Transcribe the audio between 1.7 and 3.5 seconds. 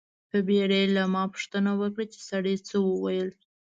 وکړه چې سړي څه و ویل.